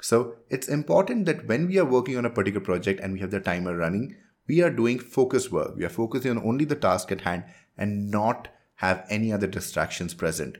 So 0.01 0.35
it's 0.49 0.67
important 0.67 1.25
that 1.25 1.47
when 1.47 1.67
we 1.67 1.77
are 1.79 1.85
working 1.85 2.17
on 2.17 2.25
a 2.25 2.29
particular 2.29 2.63
project 2.63 2.99
and 2.99 3.13
we 3.13 3.19
have 3.19 3.31
the 3.31 3.39
timer 3.39 3.75
running, 3.75 4.15
we 4.47 4.61
are 4.61 4.69
doing 4.69 4.99
focus 4.99 5.51
work. 5.51 5.75
We 5.75 5.85
are 5.85 5.89
focusing 5.89 6.31
on 6.31 6.45
only 6.45 6.65
the 6.65 6.75
task 6.75 7.11
at 7.11 7.21
hand 7.21 7.45
and 7.77 8.11
not 8.11 8.49
have 8.75 9.05
any 9.09 9.31
other 9.31 9.47
distractions 9.47 10.13
present. 10.13 10.57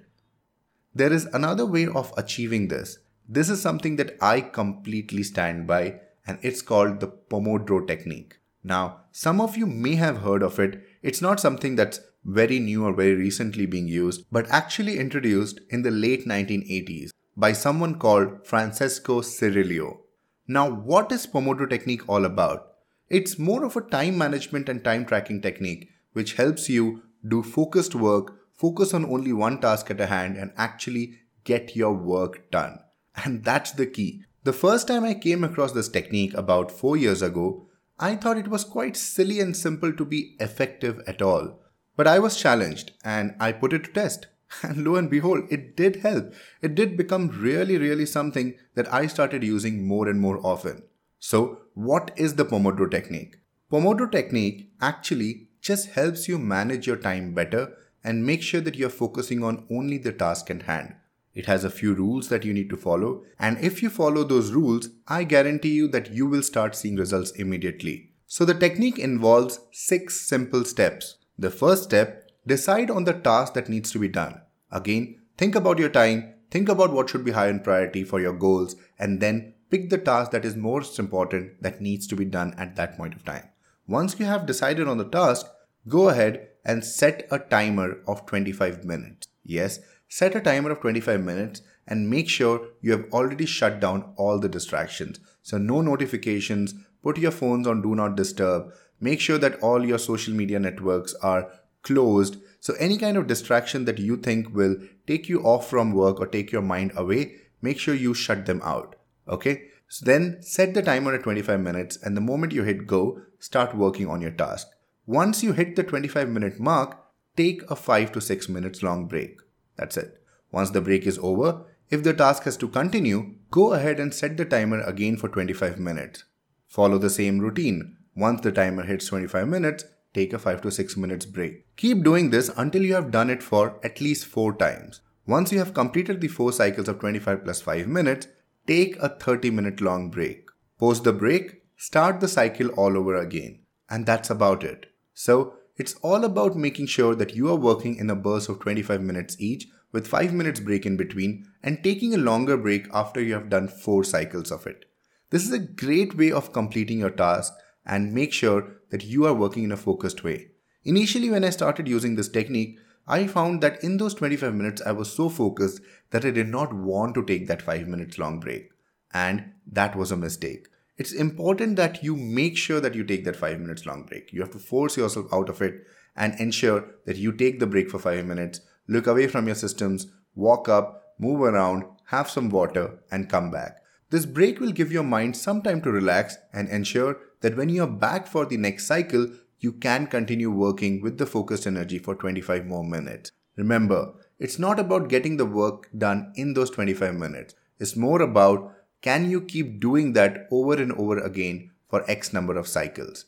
There 0.94 1.12
is 1.12 1.26
another 1.26 1.66
way 1.66 1.88
of 1.88 2.14
achieving 2.18 2.70
this. 2.70 3.00
This 3.28 3.50
is 3.50 3.62
something 3.62 3.98
that 3.98 4.16
I 4.22 4.42
completely 4.42 5.24
stand 5.24 5.68
by, 5.68 6.00
and 6.26 6.40
it's 6.42 6.62
called 6.62 7.00
the 7.00 7.08
Pomodoro 7.08 7.86
technique. 7.86 8.40
Now, 8.64 9.02
some 9.12 9.42
of 9.42 9.58
you 9.58 9.66
may 9.66 9.96
have 9.96 10.20
heard 10.20 10.42
of 10.42 10.60
it. 10.60 10.82
It's 11.04 11.22
not 11.22 11.40
something 11.40 11.76
that's 11.76 12.00
very 12.26 12.60
new 12.60 12.84
or 12.84 12.94
very 12.94 13.14
recently 13.14 13.66
being 13.66 13.88
used, 13.88 14.26
but 14.32 14.50
actually 14.50 14.98
introduced 14.98 15.60
in 15.70 15.84
the 15.84 15.92
late 15.92 16.28
1980s 16.28 17.12
by 17.38 17.54
someone 17.54 18.00
called 18.00 18.46
Francesco 18.46 19.22
Cirillo. 19.22 20.00
Now, 20.48 20.70
what 20.70 21.12
is 21.12 21.28
Pomodoro 21.28 21.70
technique 21.70 22.08
all 22.10 22.26
about? 22.26 22.68
It's 23.10 23.38
more 23.38 23.64
of 23.64 23.76
a 23.76 23.82
time 23.82 24.18
management 24.18 24.68
and 24.68 24.84
time 24.84 25.06
tracking 25.06 25.42
technique 25.42 25.90
which 26.14 26.34
helps 26.34 26.70
you 26.70 27.04
do 27.28 27.44
focused 27.44 27.94
work, 27.94 28.34
focus 28.54 28.94
on 28.94 29.06
only 29.06 29.34
one 29.34 29.60
task 29.60 29.92
at 29.92 30.00
a 30.00 30.06
hand, 30.06 30.38
and 30.38 30.52
actually 30.56 31.20
get 31.44 31.76
your 31.76 31.94
work 31.94 32.50
done. 32.52 32.80
And 33.24 33.44
that's 33.44 33.72
the 33.72 33.86
key. 33.86 34.24
The 34.44 34.54
first 34.54 34.88
time 34.88 35.04
I 35.04 35.14
came 35.14 35.44
across 35.44 35.74
this 35.74 35.90
technique 35.90 36.34
about 36.34 36.72
four 36.72 36.96
years 36.96 37.22
ago, 37.22 37.68
I 38.00 38.16
thought 38.16 38.38
it 38.38 38.48
was 38.48 38.64
quite 38.64 38.96
silly 38.96 39.40
and 39.40 39.56
simple 39.56 39.94
to 39.94 40.06
be 40.06 40.36
effective 40.40 41.02
at 41.08 41.22
all. 41.22 41.60
But 41.96 42.08
I 42.08 42.20
was 42.20 42.38
challenged 42.38 42.92
and 43.04 43.36
I 43.40 43.52
put 43.52 43.74
it 43.74 43.84
to 43.86 43.92
test. 43.92 44.28
And 44.64 44.86
lo 44.86 44.96
and 44.96 45.10
behold, 45.10 45.44
it 45.50 45.76
did 45.76 45.98
help. 45.98 46.34
It 46.62 46.76
did 46.76 46.96
become 46.96 47.30
really, 47.30 47.78
really 47.78 48.06
something 48.06 48.56
that 48.76 48.92
I 48.94 49.08
started 49.08 49.44
using 49.44 49.88
more 49.88 50.08
and 50.08 50.20
more 50.20 50.40
often. 50.46 50.84
So, 51.20 51.62
what 51.74 52.12
is 52.16 52.36
the 52.36 52.46
Pomodoro 52.46 52.90
technique? 52.90 53.38
Pomodoro 53.72 54.12
technique 54.12 54.72
actually 54.82 55.48
just 55.62 55.90
helps 55.90 56.28
you 56.28 56.38
manage 56.38 56.86
your 56.86 56.98
time 56.98 57.34
better 57.34 57.76
and 58.04 58.26
make 58.26 58.44
sure 58.44 58.62
that 58.62 58.76
you're 58.76 58.90
focusing 58.90 59.44
on 59.44 59.66
only 59.72 59.98
the 59.98 60.14
task 60.14 60.52
at 60.52 60.64
hand. 60.64 60.94
It 61.34 61.48
has 61.48 61.64
a 61.64 61.70
few 61.70 61.94
rules 61.94 62.30
that 62.30 62.46
you 62.46 62.54
need 62.54 62.70
to 62.70 62.78
follow, 62.78 63.24
and 63.40 63.58
if 63.58 63.82
you 63.82 63.90
follow 63.90 64.24
those 64.24 64.52
rules, 64.52 64.90
I 65.08 65.24
guarantee 65.24 65.74
you 65.74 65.88
that 65.90 66.12
you 66.12 66.28
will 66.28 66.44
start 66.44 66.76
seeing 66.76 66.96
results 66.96 67.32
immediately. 67.32 68.12
So, 68.28 68.46
the 68.46 68.54
technique 68.54 69.00
involves 69.00 69.60
six 69.72 70.22
simple 70.22 70.64
steps. 70.64 71.18
The 71.38 71.52
first 71.52 71.84
step 71.84 72.30
decide 72.48 72.90
on 72.90 73.04
the 73.04 73.14
task 73.14 73.54
that 73.54 73.70
needs 73.70 73.92
to 73.92 74.00
be 74.00 74.08
done. 74.08 74.42
Again, 74.72 75.20
think 75.38 75.56
about 75.56 75.80
your 75.80 75.90
time, 75.90 76.34
think 76.50 76.70
about 76.70 76.94
what 76.94 77.10
should 77.10 77.26
be 77.26 77.32
high 77.32 77.50
in 77.50 77.60
priority 77.60 78.04
for 78.04 78.22
your 78.22 78.34
goals, 78.34 78.76
and 78.98 79.20
then 79.20 79.54
pick 79.70 79.90
the 79.90 79.98
task 79.98 80.32
that 80.32 80.46
is 80.46 80.56
most 80.56 80.98
important 81.00 81.62
that 81.62 81.82
needs 81.82 82.08
to 82.08 82.16
be 82.16 82.26
done 82.26 82.54
at 82.58 82.76
that 82.76 82.98
point 82.98 83.14
of 83.14 83.26
time. 83.26 83.50
Once 83.88 84.20
you 84.20 84.26
have 84.26 84.46
decided 84.46 84.88
on 84.88 84.98
the 84.98 85.10
task, 85.10 85.48
go 85.88 86.10
ahead 86.10 86.48
and 86.64 86.84
set 86.84 87.28
a 87.30 87.40
timer 87.40 87.98
of 88.08 88.26
25 88.26 88.86
minutes. 88.86 89.28
Yes, 89.44 89.80
set 90.08 90.36
a 90.36 90.42
timer 90.42 90.72
of 90.72 90.80
25 90.80 91.22
minutes 91.22 91.62
and 91.88 92.10
make 92.10 92.30
sure 92.30 92.68
you 92.82 92.92
have 92.92 93.06
already 93.12 93.46
shut 93.46 93.80
down 93.80 94.14
all 94.16 94.40
the 94.40 94.50
distractions. 94.50 95.20
So, 95.44 95.58
no 95.58 95.82
notifications, 95.82 96.74
put 97.04 97.18
your 97.20 97.32
phones 97.32 97.68
on 97.68 97.82
do 97.82 97.94
not 97.94 98.16
disturb, 98.16 98.72
make 99.00 99.20
sure 99.20 99.38
that 99.38 99.60
all 99.62 99.86
your 99.86 100.00
social 100.00 100.34
media 100.34 100.60
networks 100.60 101.14
are 101.16 101.52
closed. 101.84 102.38
So, 102.60 102.74
any 102.80 102.98
kind 102.98 103.18
of 103.18 103.28
distraction 103.28 103.86
that 103.86 104.00
you 104.00 104.18
think 104.18 104.54
will 104.54 104.78
take 105.08 105.30
you 105.30 105.42
off 105.44 105.70
from 105.70 105.94
work 105.94 106.20
or 106.20 106.28
take 106.28 106.52
your 106.52 106.62
mind 106.62 106.92
away, 106.96 107.36
make 107.62 107.80
sure 107.80 107.94
you 107.94 108.14
shut 108.14 108.46
them 108.46 108.62
out. 108.64 108.96
Okay? 109.28 109.70
So 109.88 110.06
then 110.06 110.42
set 110.42 110.74
the 110.74 110.82
timer 110.82 111.14
at 111.14 111.24
25 111.24 111.60
minutes 111.60 111.98
and 111.98 112.18
the 112.18 112.22
moment 112.22 112.54
you 112.54 112.64
hit 112.64 112.88
go, 112.88 113.22
start 113.40 113.76
working 113.76 114.08
on 114.08 114.22
your 114.22 114.32
task. 114.32 114.68
Once 115.06 115.44
you 115.44 115.54
hit 115.54 115.76
the 115.76 115.84
25 115.84 116.30
minute 116.30 116.60
mark, 116.60 116.98
take 117.38 117.62
a 117.70 117.76
5 117.76 118.12
to 118.14 118.22
6 118.22 118.50
minutes 118.50 118.82
long 118.82 119.08
break. 119.08 119.38
That's 119.78 119.98
it. 119.98 120.22
Once 120.52 120.72
the 120.72 120.82
break 120.82 121.06
is 121.06 121.20
over, 121.20 121.66
if 121.90 122.04
the 122.04 122.14
task 122.14 122.44
has 122.44 122.58
to 122.58 122.68
continue, 122.68 123.36
go 123.52 123.74
ahead 123.74 124.00
and 124.00 124.14
set 124.14 124.38
the 124.38 124.46
timer 124.46 124.82
again 124.82 125.18
for 125.18 125.30
25 125.30 125.80
minutes. 125.80 126.24
Follow 126.68 126.98
the 126.98 127.10
same 127.10 127.40
routine. 127.40 127.98
Once 128.16 128.42
the 128.42 128.52
timer 128.52 128.84
hits 128.84 129.08
25 129.08 129.48
minutes, 129.48 129.84
take 130.14 130.32
a 130.32 130.40
5 130.40 130.62
to 130.62 130.72
6 130.72 130.96
minutes 130.96 131.26
break. 131.26 131.66
Keep 131.76 132.04
doing 132.04 132.30
this 132.30 132.50
until 132.56 132.82
you 132.82 132.94
have 132.94 133.12
done 133.12 133.30
it 133.30 133.44
for 133.44 133.78
at 133.84 134.00
least 134.00 134.26
4 134.26 134.56
times. 134.56 135.02
Once 135.28 135.52
you 135.52 135.60
have 135.60 135.74
completed 135.74 136.22
the 136.22 136.30
4 136.30 136.54
cycles 136.54 136.88
of 136.88 137.00
25 137.00 137.44
plus 137.44 137.60
5 137.60 137.88
minutes, 137.88 138.28
take 138.68 138.96
a 138.98 139.10
30 139.10 139.52
minute 139.52 139.82
long 139.82 140.10
break. 140.10 140.48
Post 140.80 141.04
the 141.04 141.12
break, 141.12 141.64
start 141.76 142.22
the 142.22 142.28
cycle 142.30 142.70
all 142.70 142.98
over 142.98 143.18
again. 143.18 143.60
And 143.90 144.06
that's 144.06 144.30
about 144.30 144.64
it. 144.64 144.86
So, 145.14 145.56
it's 145.76 145.96
all 145.96 146.24
about 146.24 146.56
making 146.56 146.86
sure 146.88 147.16
that 147.16 147.36
you 147.36 147.50
are 147.50 147.58
working 147.58 147.98
in 147.98 148.10
a 148.10 148.16
burst 148.16 148.48
of 148.48 148.62
25 148.62 149.02
minutes 149.02 149.36
each 149.40 149.68
with 149.92 150.08
5 150.08 150.34
minutes 150.34 150.62
break 150.62 150.86
in 150.86 150.96
between 150.96 151.46
and 151.62 151.84
taking 151.84 152.14
a 152.14 152.18
longer 152.18 152.56
break 152.56 152.88
after 152.94 153.22
you 153.22 153.34
have 153.34 153.50
done 153.50 153.68
4 153.68 154.06
cycles 154.06 154.52
of 154.52 154.66
it. 154.68 154.86
This 155.32 155.44
is 155.44 155.52
a 155.52 155.60
great 155.60 156.16
way 156.16 156.32
of 156.32 156.54
completing 156.54 157.00
your 157.00 157.10
task 157.10 157.52
and 157.86 158.14
make 158.14 158.34
sure 158.34 158.82
that 158.90 159.04
you 159.04 159.26
are 159.26 159.34
working 159.34 159.64
in 159.64 159.72
a 159.72 159.78
focused 159.78 160.24
way. 160.24 160.50
Initially, 160.84 161.30
when 161.30 161.44
I 161.44 161.50
started 161.50 161.88
using 161.88 162.16
this 162.16 162.30
technique, 162.30 162.78
I 163.08 163.28
found 163.28 163.62
that 163.62 163.84
in 163.84 163.98
those 163.98 164.16
25 164.16 164.54
minutes, 164.54 164.82
I 164.86 164.92
was 164.92 165.12
so 165.12 165.30
focused 165.30 165.82
that 166.12 166.26
I 166.26 166.32
did 166.32 166.48
not 166.48 166.74
want 166.74 167.14
to 167.16 167.24
take 167.24 167.48
that 167.48 167.62
5 167.62 167.88
minutes 167.88 168.18
long 168.18 168.40
break. 168.40 168.70
And 169.14 169.52
that 169.72 169.96
was 169.96 170.12
a 170.12 170.18
mistake. 170.18 170.68
It's 170.98 171.12
important 171.12 171.76
that 171.76 172.04
you 172.04 172.16
make 172.16 172.58
sure 172.58 172.80
that 172.80 172.96
you 172.96 173.04
take 173.04 173.26
that 173.26 173.36
5 173.36 173.60
minutes 173.60 173.86
long 173.86 174.04
break. 174.04 174.32
You 174.32 174.42
have 174.42 174.52
to 174.52 174.60
force 174.60 174.98
yourself 174.98 175.32
out 175.34 175.50
of 175.50 175.62
it 175.62 175.86
and 176.16 176.40
ensure 176.40 176.86
that 177.06 177.18
you 177.18 177.32
take 177.32 177.60
the 177.60 177.68
break 177.68 177.90
for 177.90 178.00
5 178.00 178.26
minutes, 178.26 178.62
look 178.88 179.06
away 179.06 179.28
from 179.28 179.48
your 179.48 179.56
systems, 179.56 180.08
walk 180.34 180.70
up, 180.70 181.14
move 181.20 181.42
around, 181.42 181.84
have 182.06 182.30
some 182.30 182.50
water, 182.50 183.00
and 183.12 183.30
come 183.30 183.52
back. 183.52 183.78
This 184.10 184.26
break 184.26 184.60
will 184.60 184.72
give 184.72 184.92
your 184.92 185.04
mind 185.04 185.36
some 185.36 185.62
time 185.62 185.82
to 185.82 185.92
relax 185.92 186.38
and 186.54 186.70
ensure 186.70 187.18
that 187.46 187.56
when 187.56 187.70
you 187.70 187.84
are 187.84 187.98
back 188.04 188.26
for 188.26 188.44
the 188.44 188.58
next 188.58 188.88
cycle, 188.88 189.28
you 189.60 189.72
can 189.72 190.08
continue 190.08 190.50
working 190.50 191.00
with 191.00 191.20
the 191.20 191.28
focused 191.28 191.68
energy 191.68 192.00
for 192.00 192.16
25 192.16 192.66
more 192.66 192.84
minutes. 192.84 193.32
Remember, 193.56 194.14
it's 194.40 194.58
not 194.58 194.80
about 194.80 195.10
getting 195.10 195.38
the 195.38 195.46
work 195.46 195.88
done 195.96 196.34
in 196.34 196.56
those 196.56 196.72
25 196.72 197.14
minutes. 197.14 197.54
It's 197.78 197.96
more 197.96 198.24
about 198.24 198.74
can 199.02 199.30
you 199.30 199.42
keep 199.42 199.80
doing 199.80 200.14
that 200.14 200.48
over 200.52 200.74
and 200.74 200.92
over 200.94 201.20
again 201.20 201.70
for 201.88 202.10
X 202.10 202.34
number 202.34 202.58
of 202.58 202.68
cycles. 202.68 203.26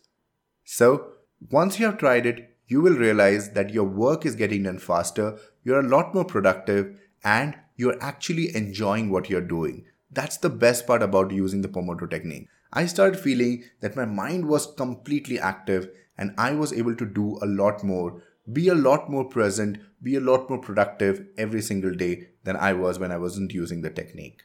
So, 0.63 1.09
once 1.51 1.79
you 1.79 1.85
have 1.85 1.99
tried 1.99 2.25
it, 2.25 2.57
you 2.65 2.81
will 2.81 2.95
realize 2.95 3.51
that 3.51 3.69
your 3.69 3.83
work 3.85 4.25
is 4.25 4.35
getting 4.35 4.63
done 4.63 4.79
faster, 4.79 5.37
you're 5.63 5.81
a 5.81 5.87
lot 5.87 6.15
more 6.15 6.25
productive, 6.25 6.99
and 7.23 7.55
you're 7.75 8.01
actually 8.01 8.55
enjoying 8.55 9.11
what 9.11 9.29
you're 9.29 9.41
doing. 9.41 9.85
That's 10.11 10.37
the 10.37 10.49
best 10.49 10.87
part 10.87 11.03
about 11.03 11.29
using 11.29 11.61
the 11.61 11.67
Pomodoro 11.67 12.09
technique. 12.09 12.47
I 12.73 12.85
started 12.85 13.19
feeling 13.19 13.63
that 13.81 13.95
my 13.95 14.05
mind 14.05 14.47
was 14.47 14.73
completely 14.73 15.39
active 15.39 15.89
and 16.17 16.33
I 16.37 16.53
was 16.53 16.73
able 16.73 16.95
to 16.95 17.05
do 17.05 17.37
a 17.41 17.45
lot 17.45 17.83
more, 17.83 18.21
be 18.51 18.67
a 18.67 18.75
lot 18.75 19.09
more 19.09 19.25
present, 19.25 19.79
be 20.01 20.15
a 20.15 20.21
lot 20.21 20.49
more 20.49 20.59
productive 20.59 21.25
every 21.37 21.61
single 21.61 21.93
day 21.93 22.29
than 22.43 22.55
I 22.55 22.73
was 22.73 22.99
when 22.99 23.11
I 23.11 23.17
wasn't 23.17 23.53
using 23.53 23.81
the 23.81 23.89
technique. 23.89 24.43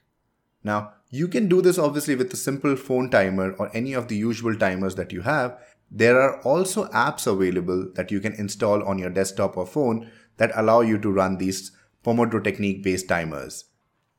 Now, 0.64 0.92
you 1.10 1.28
can 1.28 1.48
do 1.48 1.60
this 1.60 1.78
obviously 1.78 2.14
with 2.14 2.32
a 2.32 2.36
simple 2.36 2.76
phone 2.76 3.10
timer 3.10 3.52
or 3.58 3.74
any 3.74 3.92
of 3.92 4.08
the 4.08 4.16
usual 4.16 4.56
timers 4.56 4.94
that 4.94 5.12
you 5.12 5.22
have. 5.22 5.58
There 5.90 6.20
are 6.20 6.40
also 6.42 6.86
apps 6.88 7.26
available 7.26 7.90
that 7.94 8.10
you 8.10 8.20
can 8.20 8.32
install 8.34 8.82
on 8.84 8.98
your 8.98 9.10
desktop 9.10 9.56
or 9.56 9.66
phone 9.66 10.10
that 10.36 10.52
allow 10.54 10.80
you 10.80 10.98
to 10.98 11.10
run 11.10 11.38
these 11.38 11.72
Pomodoro 12.04 12.42
technique 12.42 12.82
based 12.82 13.08
timers. 13.08 13.66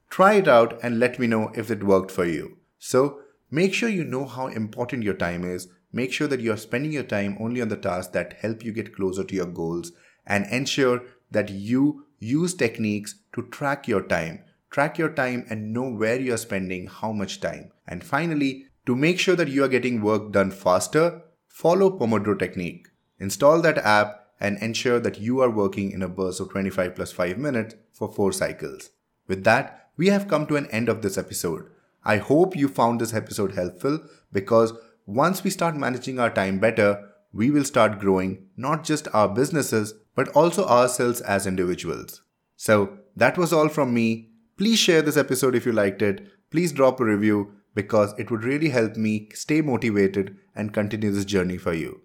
Try 0.10 0.36
it 0.36 0.48
out 0.48 0.80
and 0.84 1.00
let 1.00 1.18
me 1.18 1.28
know 1.28 1.52
if 1.56 1.72
it 1.72 1.84
worked 1.84 2.12
for 2.12 2.26
you. 2.26 2.58
So, 2.78 3.23
make 3.60 3.74
sure 3.74 3.90
you 3.90 4.04
know 4.04 4.26
how 4.26 4.48
important 4.48 5.04
your 5.04 5.20
time 5.26 5.50
is 5.56 5.68
Make 5.96 6.12
sure 6.12 6.28
that 6.28 6.40
you 6.40 6.52
are 6.52 6.58
spending 6.58 6.92
your 6.92 7.04
time 7.04 7.38
only 7.40 7.62
on 7.62 7.70
the 7.70 7.78
tasks 7.78 8.12
that 8.14 8.34
help 8.42 8.66
you 8.66 8.74
get 8.74 8.96
closer 8.96 9.24
to 9.24 9.36
your 9.36 9.46
goals 9.46 9.92
and 10.26 10.48
ensure 10.48 11.04
that 11.30 11.50
you 11.50 12.08
use 12.18 12.56
techniques 12.56 13.16
to 13.36 13.44
track 13.44 13.88
your 13.88 14.02
time. 14.02 14.44
Track 14.72 14.98
your 14.98 15.10
time 15.10 15.46
and 15.52 15.72
know 15.72 15.88
where 15.88 16.20
you 16.20 16.34
are 16.34 16.38
spending 16.38 16.88
how 16.88 17.12
much 17.12 17.40
time. 17.40 17.72
And 17.88 18.04
finally, 18.04 18.66
to 18.88 18.96
make 18.96 19.20
sure 19.20 19.36
that 19.36 19.50
you 19.50 19.64
are 19.64 19.68
getting 19.68 20.02
work 20.02 20.32
done 20.32 20.50
faster, 20.50 21.22
follow 21.48 21.92
Pomodoro 21.92 22.40
technique. 22.40 22.88
Install 23.20 23.62
that 23.62 23.78
app 23.78 24.30
and 24.40 24.58
ensure 24.58 25.00
that 25.00 25.20
you 25.20 25.42
are 25.42 25.52
working 25.52 25.92
in 25.92 26.02
a 26.02 26.10
burst 26.10 26.40
of 26.40 26.50
25 26.50 26.96
plus 26.96 27.12
5 27.12 27.38
minutes 27.38 27.76
for 27.92 28.12
4 28.12 28.34
cycles. 28.34 28.90
With 29.28 29.44
that, 29.44 29.90
we 29.96 30.08
have 30.08 30.28
come 30.28 30.48
to 30.48 30.56
an 30.56 30.66
end 30.72 30.90
of 30.90 31.04
this 31.04 31.20
episode. 31.20 31.70
I 32.06 32.18
hope 32.18 32.56
you 32.56 32.68
found 32.68 33.00
this 33.00 33.14
episode 33.14 33.54
helpful 33.54 34.00
because 34.32 34.74
once 35.06 35.44
we 35.44 35.50
start 35.50 35.76
managing 35.76 36.20
our 36.20 36.30
time 36.30 36.60
better, 36.60 37.10
we 37.32 37.50
will 37.50 37.64
start 37.64 38.00
growing 38.00 38.48
not 38.58 38.84
just 38.84 39.08
our 39.14 39.28
businesses, 39.28 39.94
but 40.16 40.30
also 40.30 40.66
ourselves 40.66 41.22
as 41.22 41.48
individuals. 41.48 42.22
So, 42.56 42.98
that 43.16 43.38
was 43.38 43.52
all 43.52 43.70
from 43.70 43.94
me. 43.94 44.30
Please 44.58 44.80
share 44.80 45.02
this 45.02 45.18
episode 45.18 45.56
if 45.56 45.66
you 45.66 45.72
liked 45.72 46.02
it. 46.02 46.28
Please 46.52 46.72
drop 46.72 47.00
a 47.00 47.06
review 47.06 47.54
because 47.76 48.14
it 48.18 48.30
would 48.30 48.44
really 48.44 48.70
help 48.70 48.96
me 48.96 49.30
stay 49.34 49.62
motivated 49.62 50.38
and 50.56 50.74
continue 50.74 51.12
this 51.12 51.26
journey 51.26 51.58
for 51.58 51.74
you. 51.74 52.02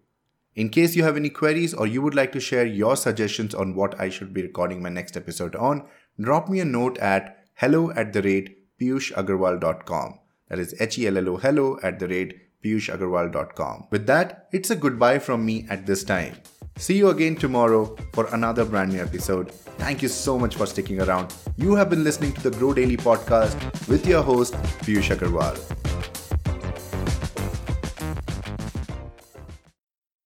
In 0.54 0.70
case 0.70 0.96
you 0.96 1.04
have 1.04 1.16
any 1.16 1.30
queries 1.30 1.74
or 1.74 1.86
you 1.86 2.02
would 2.02 2.14
like 2.14 2.32
to 2.32 2.40
share 2.40 2.66
your 2.66 2.96
suggestions 2.96 3.54
on 3.54 3.74
what 3.74 3.98
I 4.00 4.08
should 4.08 4.34
be 4.34 4.42
recording 4.42 4.82
my 4.82 4.88
next 4.88 5.16
episode 5.16 5.54
on, 5.54 5.86
drop 6.20 6.48
me 6.48 6.60
a 6.60 6.64
note 6.64 6.98
at 6.98 7.44
hello 7.54 7.90
at 7.92 8.12
the 8.12 8.22
rate 8.22 8.57
piyushagarwal.com. 8.80 10.18
That 10.48 10.58
is 10.58 10.74
H 10.80 10.98
E 10.98 11.06
L 11.06 11.18
L 11.18 11.28
O 11.30 11.36
hello 11.36 11.78
at 11.82 11.98
the 11.98 12.08
rate 12.08 12.40
piyushagarwal.com. 12.64 13.88
With 13.90 14.06
that, 14.06 14.48
it's 14.52 14.70
a 14.70 14.76
goodbye 14.76 15.18
from 15.18 15.44
me 15.44 15.66
at 15.70 15.86
this 15.86 16.04
time. 16.04 16.36
See 16.76 16.96
you 16.96 17.08
again 17.10 17.34
tomorrow 17.34 17.96
for 18.14 18.26
another 18.32 18.64
brand 18.64 18.92
new 18.92 19.00
episode. 19.00 19.50
Thank 19.78 20.02
you 20.02 20.08
so 20.08 20.38
much 20.38 20.54
for 20.54 20.66
sticking 20.66 21.00
around. 21.00 21.34
You 21.56 21.74
have 21.74 21.90
been 21.90 22.04
listening 22.04 22.32
to 22.34 22.50
the 22.50 22.56
Grow 22.56 22.72
Daily 22.72 22.96
podcast 22.96 23.88
with 23.88 24.06
your 24.06 24.22
host, 24.22 24.54
Piyush 24.84 25.14
Agarwal. 25.16 25.87